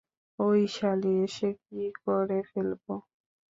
ওই 0.39 0.59
শালী 0.75 1.11
এসে 1.25 1.49
কি 1.61 1.81
করে 2.03 2.39
ফেলবে? 2.49 2.93